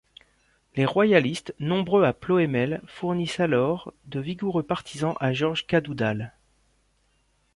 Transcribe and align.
Les 0.75 0.85
royalistes, 0.87 1.53
nombreux 1.59 2.05
à 2.05 2.13
Ploemel, 2.13 2.81
fournissent 2.87 3.39
alors 3.39 3.93
de 4.07 4.19
vigoureux 4.19 4.63
partisans 4.63 5.13
à 5.19 5.31
Georges 5.31 5.67
Cadoudal. 5.67 6.33